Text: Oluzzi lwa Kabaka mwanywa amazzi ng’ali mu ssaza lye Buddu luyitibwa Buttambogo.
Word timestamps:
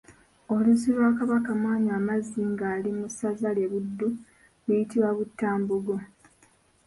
Oluzzi 0.55 0.89
lwa 0.95 1.09
Kabaka 1.17 1.49
mwanywa 1.61 1.93
amazzi 1.99 2.39
ng’ali 2.51 2.89
mu 2.97 3.07
ssaza 3.11 3.49
lye 3.55 3.67
Buddu 3.71 4.09
luyitibwa 4.65 5.09
Buttambogo. 5.17 5.95